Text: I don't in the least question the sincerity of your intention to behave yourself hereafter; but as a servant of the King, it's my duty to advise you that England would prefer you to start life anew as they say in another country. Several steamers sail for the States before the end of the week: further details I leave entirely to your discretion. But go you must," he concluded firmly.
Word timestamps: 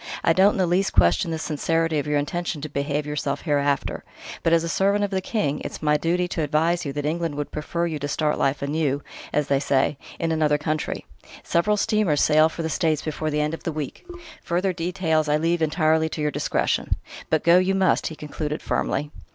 I 0.23 0.33
don't 0.33 0.53
in 0.53 0.57
the 0.57 0.65
least 0.65 0.93
question 0.93 1.29
the 1.29 1.37
sincerity 1.37 1.99
of 1.99 2.07
your 2.07 2.17
intention 2.17 2.59
to 2.61 2.69
behave 2.69 3.05
yourself 3.05 3.41
hereafter; 3.43 4.03
but 4.41 4.51
as 4.51 4.63
a 4.63 4.67
servant 4.67 5.03
of 5.03 5.11
the 5.11 5.21
King, 5.21 5.61
it's 5.63 5.83
my 5.83 5.95
duty 5.95 6.27
to 6.29 6.41
advise 6.41 6.85
you 6.85 6.93
that 6.93 7.05
England 7.05 7.35
would 7.35 7.51
prefer 7.51 7.85
you 7.85 7.99
to 7.99 8.07
start 8.07 8.39
life 8.39 8.63
anew 8.63 9.03
as 9.31 9.45
they 9.45 9.59
say 9.59 9.99
in 10.17 10.31
another 10.31 10.57
country. 10.57 11.05
Several 11.43 11.77
steamers 11.77 12.19
sail 12.23 12.49
for 12.49 12.63
the 12.63 12.67
States 12.69 13.03
before 13.03 13.29
the 13.29 13.41
end 13.41 13.53
of 13.53 13.61
the 13.61 13.71
week: 13.71 14.03
further 14.43 14.73
details 14.73 15.29
I 15.29 15.37
leave 15.37 15.61
entirely 15.61 16.09
to 16.09 16.21
your 16.21 16.31
discretion. 16.31 16.95
But 17.29 17.43
go 17.43 17.59
you 17.59 17.75
must," 17.75 18.07
he 18.07 18.15
concluded 18.15 18.63
firmly. 18.63 19.11